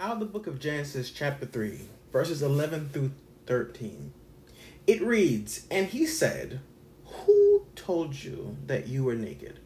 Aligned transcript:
out 0.00 0.12
of 0.12 0.20
the 0.20 0.24
book 0.24 0.46
of 0.46 0.58
Genesis, 0.58 1.10
chapter 1.10 1.44
3, 1.44 1.78
verses 2.10 2.40
11 2.40 2.88
through 2.88 3.10
13. 3.44 4.14
It 4.86 5.02
reads, 5.02 5.66
And 5.70 5.88
he 5.88 6.06
said, 6.06 6.60
Who 7.04 7.66
told 7.76 8.14
you 8.14 8.56
that 8.66 8.88
you 8.88 9.04
were 9.04 9.14
naked? 9.14 9.58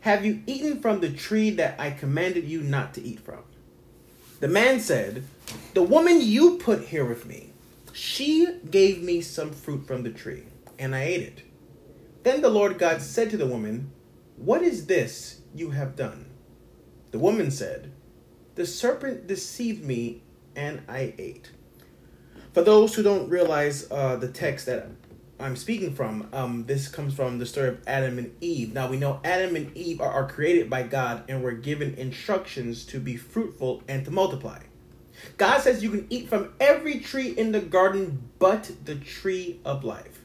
Have 0.00 0.24
you 0.24 0.42
eaten 0.46 0.80
from 0.80 1.00
the 1.00 1.10
tree 1.10 1.50
that 1.50 1.78
I 1.78 1.90
commanded 1.90 2.44
you 2.44 2.62
not 2.62 2.94
to 2.94 3.02
eat 3.02 3.20
from? 3.20 3.42
The 4.40 4.48
man 4.48 4.80
said, 4.80 5.24
The 5.74 5.82
woman 5.82 6.22
you 6.22 6.56
put 6.56 6.86
here 6.86 7.04
with 7.04 7.26
me, 7.26 7.50
she 7.92 8.60
gave 8.70 9.02
me 9.02 9.20
some 9.20 9.50
fruit 9.50 9.86
from 9.86 10.02
the 10.02 10.10
tree, 10.10 10.44
and 10.78 10.96
I 10.96 11.02
ate 11.02 11.22
it. 11.22 11.42
Then 12.22 12.40
the 12.40 12.48
Lord 12.48 12.78
God 12.78 13.02
said 13.02 13.28
to 13.30 13.36
the 13.36 13.46
woman, 13.46 13.90
What 14.36 14.62
is 14.62 14.86
this 14.86 15.42
you 15.54 15.72
have 15.72 15.94
done? 15.94 16.24
The 17.10 17.18
woman 17.18 17.50
said, 17.50 17.92
The 18.58 18.66
serpent 18.66 19.28
deceived 19.28 19.84
me, 19.84 20.20
and 20.56 20.82
I 20.88 21.14
ate. 21.16 21.52
For 22.52 22.60
those 22.60 22.92
who 22.92 23.04
don't 23.04 23.28
realize 23.28 23.86
uh, 23.88 24.16
the 24.16 24.26
text 24.26 24.66
that 24.66 24.88
I'm 25.38 25.54
speaking 25.54 25.94
from, 25.94 26.28
um, 26.32 26.64
this 26.66 26.88
comes 26.88 27.14
from 27.14 27.38
the 27.38 27.46
story 27.46 27.68
of 27.68 27.80
Adam 27.86 28.18
and 28.18 28.34
Eve. 28.40 28.74
Now 28.74 28.88
we 28.90 28.96
know 28.96 29.20
Adam 29.22 29.54
and 29.54 29.76
Eve 29.76 30.00
are, 30.00 30.10
are 30.10 30.28
created 30.28 30.68
by 30.68 30.82
God 30.82 31.22
and 31.28 31.40
were 31.40 31.52
given 31.52 31.94
instructions 31.94 32.84
to 32.86 32.98
be 32.98 33.16
fruitful 33.16 33.84
and 33.86 34.04
to 34.06 34.10
multiply. 34.10 34.58
God 35.36 35.60
says 35.60 35.84
you 35.84 35.92
can 35.92 36.08
eat 36.10 36.28
from 36.28 36.52
every 36.58 36.98
tree 36.98 37.28
in 37.28 37.52
the 37.52 37.60
garden 37.60 38.28
but 38.40 38.72
the 38.84 38.96
tree 38.96 39.60
of 39.64 39.84
life. 39.84 40.18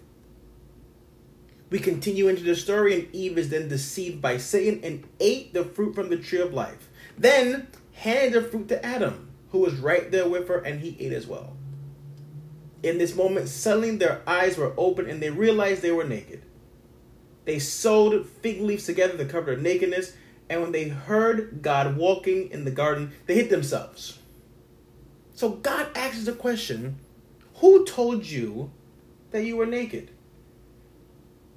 We 1.70 1.78
continue 1.78 2.30
into 2.30 2.42
the 2.42 2.56
story, 2.56 2.96
and 2.96 3.16
Eve 3.16 3.38
is 3.38 3.50
then 3.50 3.68
deceived 3.68 4.24
by 4.24 4.38
Satan 4.38 4.80
and 4.84 5.04
ate 5.20 5.54
the 5.54 5.64
fruit 5.64 5.94
from 5.94 6.10
the 6.10 6.18
tree 6.18 6.42
of 6.42 6.52
life. 6.52 6.90
Then 7.16 7.68
handed 7.94 8.34
the 8.34 8.42
fruit 8.48 8.68
to 8.70 8.86
Adam, 8.86 9.30
who 9.52 9.60
was 9.60 9.76
right 9.76 10.12
there 10.12 10.28
with 10.28 10.48
her, 10.48 10.60
and 10.60 10.82
he 10.82 10.98
ate 11.00 11.14
as 11.14 11.28
well. 11.28 11.56
In 12.82 12.98
this 12.98 13.16
moment, 13.16 13.48
suddenly 13.48 13.96
their 13.96 14.22
eyes 14.28 14.58
were 14.58 14.74
open 14.78 15.10
and 15.10 15.22
they 15.22 15.30
realized 15.30 15.82
they 15.82 15.92
were 15.92 16.04
naked. 16.04 16.44
They 17.46 17.60
sewed 17.60 18.26
fig 18.26 18.62
leaves 18.62 18.86
together 18.86 19.18
to 19.18 19.26
cover 19.26 19.52
their 19.52 19.58
nakedness, 19.58 20.14
and 20.50 20.62
when 20.62 20.72
they 20.72 20.90
heard 20.90 21.62
God 21.62 21.96
walking 21.96 22.50
in 22.52 22.66
the 22.66 22.72
garden, 22.72 23.14
they 23.26 23.36
hid 23.36 23.50
themselves. 23.50 24.20
So 25.34 25.50
God 25.50 25.88
asks 25.96 26.26
the 26.26 26.34
question 26.34 27.00
Who 27.56 27.86
told 27.86 28.26
you 28.26 28.72
that 29.32 29.46
you 29.46 29.58
were 29.58 29.66
naked? 29.66 30.12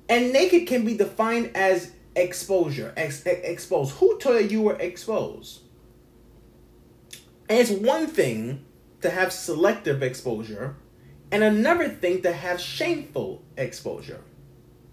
And 0.09 0.33
naked 0.33 0.67
can 0.67 0.84
be 0.84 0.97
defined 0.97 1.51
as 1.55 1.92
exposure, 2.14 2.92
ex- 2.97 3.27
exposed. 3.27 3.97
Who 3.97 4.19
told 4.19 4.42
you 4.42 4.48
you 4.48 4.62
were 4.62 4.77
exposed? 4.77 5.61
And 7.48 7.58
it's 7.58 7.70
one 7.70 8.06
thing 8.06 8.64
to 9.02 9.11
have 9.11 9.33
selective 9.33 10.02
exposure, 10.02 10.77
and 11.30 11.42
another 11.42 11.89
thing 11.89 12.22
to 12.22 12.33
have 12.33 12.61
shameful 12.61 13.42
exposure. 13.56 14.22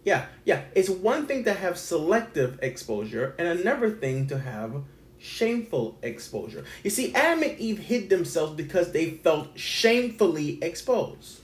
Yeah, 0.04 0.26
yeah, 0.44 0.64
it's 0.76 0.90
one 0.90 1.26
thing 1.28 1.46
to 1.46 1.54
have 1.54 1.78
selective 1.78 2.60
exposure, 2.62 3.36
and 3.40 3.48
another 3.48 3.90
thing 3.90 4.28
to 4.28 4.40
have 4.40 4.84
shameful 5.18 5.98
exposure. 6.02 6.66
You 6.84 6.90
see, 6.90 7.16
Adam 7.16 7.44
and 7.44 7.58
Eve 7.58 7.80
hid 7.80 8.10
themselves 8.10 8.54
because 8.56 8.92
they 8.92 9.12
felt 9.12 9.58
shamefully 9.58 10.60
exposed. 10.62 11.40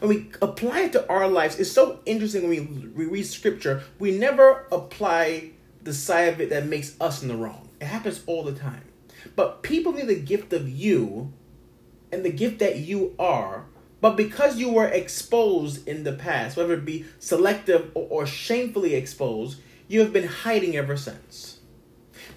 When 0.00 0.08
we 0.10 0.30
apply 0.42 0.80
it 0.80 0.92
to 0.92 1.08
our 1.08 1.28
lives, 1.28 1.58
it's 1.58 1.70
so 1.70 2.00
interesting 2.04 2.48
when 2.48 2.92
we, 2.94 3.06
read 3.06 3.22
scripture, 3.22 3.84
we 3.98 4.18
never 4.18 4.66
apply 4.72 5.50
the 5.82 5.94
side 5.94 6.34
of 6.34 6.40
it 6.40 6.50
that 6.50 6.66
makes 6.66 7.00
us 7.00 7.22
in 7.22 7.28
the 7.28 7.36
wrong. 7.36 7.68
It 7.80 7.86
happens 7.86 8.22
all 8.26 8.42
the 8.42 8.52
time. 8.52 8.82
But 9.34 9.62
people 9.62 9.92
need 9.92 10.06
the 10.06 10.14
gift 10.14 10.52
of 10.52 10.68
you 10.68 11.32
and 12.12 12.24
the 12.24 12.30
gift 12.30 12.58
that 12.60 12.78
you 12.78 13.14
are. 13.18 13.66
But 14.00 14.16
because 14.16 14.58
you 14.58 14.70
were 14.70 14.86
exposed 14.86 15.86
in 15.88 16.04
the 16.04 16.12
past, 16.12 16.56
whether 16.56 16.74
it 16.74 16.84
be 16.84 17.06
selective 17.18 17.90
or, 17.94 18.06
or 18.08 18.26
shamefully 18.26 18.94
exposed, 18.94 19.60
you 19.88 20.00
have 20.00 20.12
been 20.12 20.28
hiding 20.28 20.76
ever 20.76 20.96
since. 20.96 21.60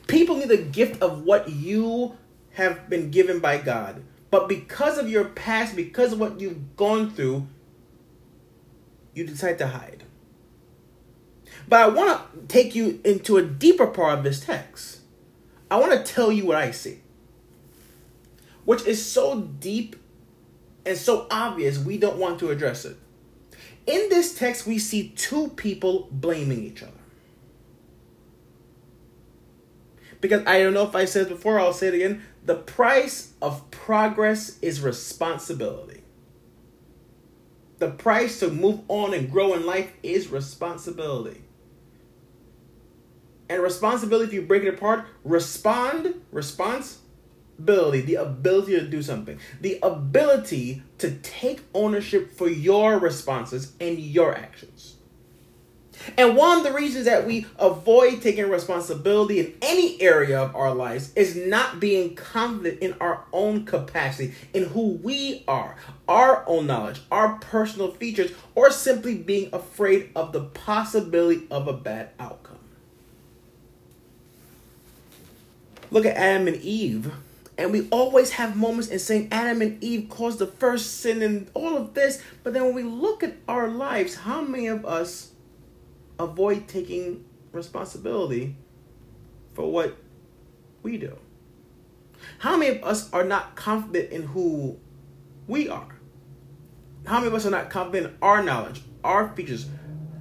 People 0.07 0.37
need 0.37 0.49
the 0.49 0.57
gift 0.57 1.01
of 1.01 1.23
what 1.23 1.49
you 1.49 2.17
have 2.53 2.89
been 2.89 3.11
given 3.11 3.39
by 3.39 3.57
God. 3.57 4.03
But 4.31 4.47
because 4.47 4.97
of 4.97 5.09
your 5.09 5.25
past, 5.25 5.75
because 5.75 6.13
of 6.13 6.19
what 6.19 6.39
you've 6.39 6.75
gone 6.75 7.11
through, 7.11 7.47
you 9.13 9.25
decide 9.25 9.57
to 9.59 9.67
hide. 9.67 10.03
But 11.67 11.81
I 11.81 11.87
want 11.87 12.33
to 12.33 12.47
take 12.47 12.75
you 12.75 12.99
into 13.03 13.37
a 13.37 13.43
deeper 13.43 13.87
part 13.87 14.17
of 14.17 14.23
this 14.23 14.39
text. 14.39 14.98
I 15.71 15.77
want 15.79 15.91
to 15.93 16.13
tell 16.13 16.31
you 16.31 16.45
what 16.45 16.57
I 16.57 16.71
see, 16.71 16.99
which 18.65 18.85
is 18.85 19.03
so 19.05 19.41
deep 19.41 19.95
and 20.85 20.97
so 20.97 21.27
obvious 21.29 21.77
we 21.77 21.97
don't 21.97 22.17
want 22.17 22.39
to 22.39 22.49
address 22.49 22.85
it. 22.85 22.97
In 23.85 24.09
this 24.09 24.35
text, 24.37 24.67
we 24.67 24.79
see 24.79 25.09
two 25.09 25.49
people 25.49 26.07
blaming 26.11 26.63
each 26.63 26.83
other. 26.83 26.91
Because 30.21 30.45
I 30.45 30.61
don't 30.61 30.73
know 30.73 30.87
if 30.87 30.95
I 30.95 31.05
said 31.05 31.27
it 31.27 31.29
before, 31.29 31.59
I'll 31.59 31.73
say 31.73 31.87
it 31.87 31.93
again. 31.93 32.21
The 32.45 32.55
price 32.55 33.33
of 33.41 33.69
progress 33.71 34.59
is 34.61 34.81
responsibility. 34.81 36.03
The 37.77 37.91
price 37.91 38.39
to 38.41 38.49
move 38.49 38.81
on 38.89 39.13
and 39.13 39.31
grow 39.31 39.53
in 39.53 39.65
life 39.65 39.93
is 40.03 40.27
responsibility. 40.27 41.41
And 43.49 43.63
responsibility, 43.63 44.27
if 44.27 44.33
you 44.33 44.41
break 44.43 44.63
it 44.63 44.75
apart, 44.75 45.05
respond, 45.23 46.21
responsibility, 46.31 48.01
the 48.01 48.15
ability 48.15 48.79
to 48.79 48.87
do 48.87 49.01
something, 49.01 49.39
the 49.59 49.79
ability 49.81 50.83
to 50.99 51.11
take 51.15 51.61
ownership 51.73 52.31
for 52.31 52.47
your 52.47 52.99
responses 52.99 53.73
and 53.79 53.97
your 53.97 54.35
actions. 54.35 54.97
And 56.17 56.35
one 56.37 56.59
of 56.59 56.63
the 56.63 56.73
reasons 56.73 57.05
that 57.05 57.27
we 57.27 57.45
avoid 57.57 58.21
taking 58.21 58.49
responsibility 58.49 59.39
in 59.39 59.53
any 59.61 60.01
area 60.01 60.39
of 60.41 60.55
our 60.55 60.73
lives 60.73 61.11
is 61.15 61.35
not 61.35 61.79
being 61.79 62.15
confident 62.15 62.79
in 62.79 62.95
our 63.01 63.25
own 63.33 63.65
capacity, 63.65 64.33
in 64.53 64.65
who 64.65 64.93
we 65.03 65.43
are, 65.47 65.75
our 66.07 66.43
own 66.47 66.67
knowledge, 66.67 67.01
our 67.11 67.37
personal 67.39 67.91
features, 67.91 68.31
or 68.55 68.71
simply 68.71 69.15
being 69.15 69.49
afraid 69.53 70.11
of 70.15 70.31
the 70.31 70.41
possibility 70.41 71.47
of 71.51 71.67
a 71.67 71.73
bad 71.73 72.11
outcome. 72.19 72.48
Look 75.91 76.05
at 76.05 76.15
Adam 76.15 76.47
and 76.47 76.57
Eve. 76.57 77.11
And 77.57 77.73
we 77.73 77.89
always 77.89 78.31
have 78.31 78.55
moments 78.55 78.87
in 78.87 78.99
saying 78.99 79.27
Adam 79.31 79.61
and 79.61 79.83
Eve 79.83 80.07
caused 80.09 80.39
the 80.39 80.47
first 80.47 81.01
sin 81.01 81.21
and 81.21 81.49
all 81.53 81.75
of 81.75 81.93
this. 81.93 82.21
But 82.43 82.53
then 82.53 82.63
when 82.63 82.73
we 82.73 82.83
look 82.83 83.21
at 83.21 83.35
our 83.47 83.67
lives, 83.67 84.15
how 84.15 84.41
many 84.41 84.67
of 84.67 84.85
us 84.85 85.31
avoid 86.17 86.67
taking 86.67 87.25
responsibility 87.51 88.55
for 89.53 89.69
what 89.69 89.97
we 90.83 90.97
do? 90.97 91.17
How 92.39 92.55
many 92.55 92.77
of 92.77 92.83
us 92.83 93.11
are 93.11 93.23
not 93.25 93.55
confident 93.55 94.11
in 94.11 94.23
who 94.23 94.77
we 95.47 95.67
are? 95.67 95.95
How 97.05 97.15
many 97.15 97.27
of 97.27 97.33
us 97.33 97.45
are 97.45 97.51
not 97.51 97.69
confident 97.69 98.13
in 98.13 98.17
our 98.21 98.43
knowledge, 98.43 98.81
our 99.03 99.29
features? 99.35 99.65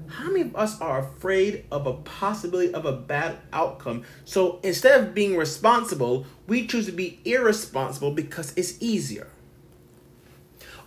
How 0.08 0.28
many 0.28 0.42
of 0.42 0.56
us 0.56 0.80
are 0.80 0.98
afraid 1.00 1.64
of 1.70 1.86
a 1.86 1.94
possibility 1.94 2.72
of 2.72 2.84
a 2.84 2.92
bad 2.92 3.38
outcome? 3.52 4.04
So 4.24 4.60
instead 4.62 5.00
of 5.00 5.14
being 5.14 5.36
responsible, 5.36 6.26
we 6.46 6.66
choose 6.66 6.86
to 6.86 6.92
be 6.92 7.20
irresponsible 7.24 8.12
because 8.12 8.52
it's 8.56 8.80
easier. 8.80 9.28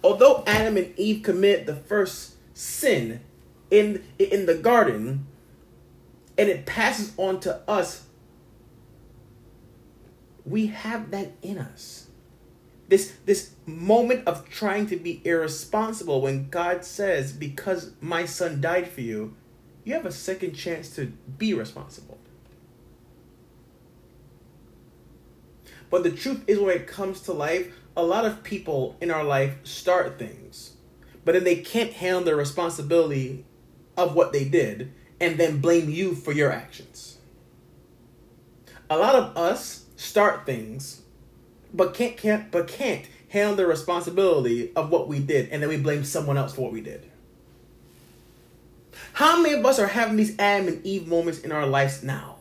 Although 0.03 0.43
Adam 0.47 0.77
and 0.77 0.97
Eve 0.97 1.21
committed 1.23 1.67
the 1.67 1.75
first 1.75 2.35
sin, 2.53 3.21
in 3.71 4.03
in 4.19 4.45
the 4.45 4.53
garden 4.53 5.25
and 6.38 6.49
it 6.49 6.65
passes 6.65 7.13
on 7.17 7.39
to 7.39 7.61
us 7.67 8.05
we 10.45 10.67
have 10.67 11.09
that 11.11 11.31
in 11.41 11.57
us 11.57 12.07
this 12.91 13.13
this 13.25 13.51
moment 13.65 14.27
of 14.27 14.47
trying 14.49 14.85
to 14.85 14.95
be 14.95 15.21
irresponsible 15.25 16.21
when 16.21 16.49
god 16.49 16.85
says 16.85 17.33
because 17.33 17.91
my 17.99 18.25
son 18.25 18.61
died 18.61 18.88
for 18.88 19.01
you 19.01 19.35
you 19.83 19.93
have 19.93 20.05
a 20.05 20.11
second 20.11 20.53
chance 20.53 20.95
to 20.95 21.05
be 21.39 21.53
responsible 21.53 22.19
but 25.89 26.03
the 26.03 26.11
truth 26.11 26.43
is 26.47 26.59
when 26.59 26.75
it 26.75 26.85
comes 26.85 27.21
to 27.21 27.33
life 27.33 27.73
a 27.97 28.03
lot 28.03 28.25
of 28.25 28.43
people 28.43 28.95
in 29.01 29.09
our 29.09 29.23
life 29.23 29.55
start 29.63 30.19
things 30.19 30.75
but 31.23 31.33
then 31.33 31.43
they 31.43 31.55
can't 31.55 31.93
handle 31.93 32.23
the 32.23 32.35
responsibility 32.35 33.45
of 33.97 34.15
what 34.15 34.33
they 34.33 34.43
did 34.43 34.93
and 35.19 35.38
then 35.38 35.61
blame 35.61 35.89
you 35.89 36.15
for 36.15 36.31
your 36.31 36.51
actions. 36.51 37.19
A 38.89 38.97
lot 38.97 39.15
of 39.15 39.38
us 39.38 39.85
start 39.95 40.45
things 40.45 41.01
but 41.73 41.94
can't, 41.94 42.18
can't 42.18 42.51
but 42.51 42.68
can't 42.68 43.06
handle 43.29 43.56
the 43.56 43.65
responsibility 43.65 44.71
of 44.75 44.89
what 44.89 45.07
we 45.07 45.19
did 45.19 45.50
and 45.50 45.62
then 45.62 45.69
we 45.69 45.77
blame 45.77 46.03
someone 46.03 46.38
else 46.38 46.53
for 46.53 46.62
what 46.62 46.73
we 46.73 46.81
did. 46.81 47.09
How 49.13 49.41
many 49.41 49.56
of 49.56 49.65
us 49.65 49.79
are 49.79 49.88
having 49.88 50.18
these 50.18 50.38
Adam 50.39 50.68
and 50.68 50.85
Eve 50.85 51.07
moments 51.07 51.39
in 51.41 51.51
our 51.51 51.65
lives 51.65 52.03
now? 52.03 52.38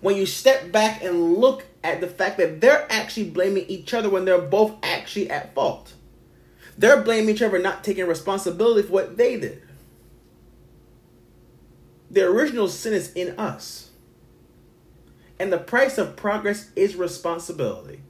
When 0.00 0.16
you 0.16 0.26
step 0.26 0.72
back 0.72 1.02
and 1.02 1.34
look 1.34 1.64
at 1.84 2.00
the 2.00 2.06
fact 2.06 2.38
that 2.38 2.60
they're 2.60 2.86
actually 2.90 3.30
blaming 3.30 3.66
each 3.66 3.92
other 3.92 4.08
when 4.08 4.24
they're 4.24 4.40
both 4.40 4.74
actually 4.82 5.30
at 5.30 5.54
fault. 5.54 5.94
They're 6.78 7.02
blaming 7.02 7.34
each 7.34 7.42
other 7.42 7.58
not 7.58 7.84
taking 7.84 8.06
responsibility 8.06 8.86
for 8.86 8.92
what 8.92 9.16
they 9.16 9.38
did. 9.38 9.62
The 12.10 12.24
original 12.24 12.68
sin 12.68 12.92
is 12.92 13.12
in 13.12 13.38
us. 13.38 13.90
And 15.38 15.52
the 15.52 15.58
price 15.58 15.98
of 15.98 16.16
progress 16.16 16.70
is 16.76 16.94
responsibility. 16.94 18.00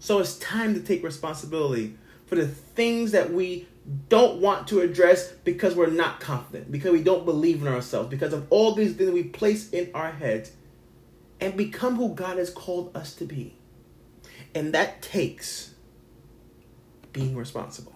So 0.00 0.18
it's 0.18 0.38
time 0.38 0.74
to 0.74 0.80
take 0.80 1.04
responsibility 1.04 1.94
for 2.26 2.34
the 2.34 2.48
things 2.48 3.12
that 3.12 3.32
we 3.32 3.68
don't 4.08 4.40
want 4.40 4.66
to 4.68 4.80
address 4.80 5.30
because 5.44 5.74
we're 5.76 5.88
not 5.90 6.20
confident, 6.20 6.72
because 6.72 6.92
we 6.92 7.02
don't 7.02 7.24
believe 7.24 7.62
in 7.62 7.68
ourselves, 7.68 8.08
because 8.08 8.32
of 8.32 8.46
all 8.50 8.74
these 8.74 8.94
things 8.94 9.10
we 9.10 9.24
place 9.24 9.70
in 9.70 9.90
our 9.94 10.10
heads 10.10 10.52
and 11.40 11.56
become 11.56 11.96
who 11.96 12.14
God 12.14 12.38
has 12.38 12.50
called 12.50 12.96
us 12.96 13.14
to 13.16 13.24
be. 13.24 13.56
And 14.54 14.72
that 14.74 15.02
takes 15.02 15.74
being 17.12 17.36
responsible. 17.36 17.94